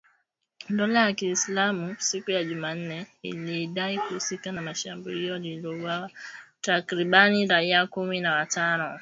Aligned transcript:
Dola 0.69 0.99
ya 0.99 1.13
Kiislamu, 1.13 1.95
siku 1.99 2.31
ya 2.31 2.43
Jumanne, 2.43 3.07
ilidai 3.21 3.97
kuhusika 3.99 4.51
na 4.51 4.75
shambulizi 4.75 5.39
lililoua 5.39 6.09
takribani 6.61 7.47
raia 7.47 7.87
kumi 7.87 8.21
na 8.21 8.33
watano, 8.35 8.99